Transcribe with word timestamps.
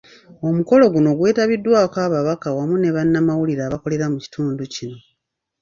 Omukolo 0.47 0.83
guno 0.93 1.09
gwetabiddwako 1.17 1.97
ababaka 2.07 2.47
wamu 2.57 2.75
ne 2.79 2.89
bannamawulire 2.95 3.61
abakolera 3.65 4.05
mu 4.13 4.17
kitundu 4.23 4.63
kino. 4.73 4.97